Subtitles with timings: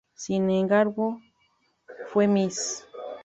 [0.15, 1.19] Sin embargo,
[2.07, 2.87] fue Miss.